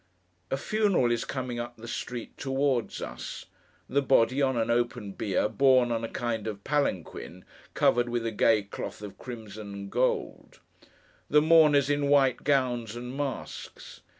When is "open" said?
4.71-5.11